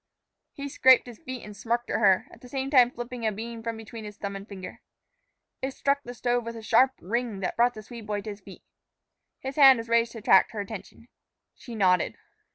[0.53, 3.61] He scraped his feet and smirked at her, at the same time flipping a bean
[3.61, 4.81] from between his thumb and finger.
[5.61, 8.41] It struck the stove with a sharp ring that brought the Swede boy to his
[8.41, 8.63] feet.
[9.41, 11.07] His hand was raised to attract her attention.
[11.53, 12.17] She nodded.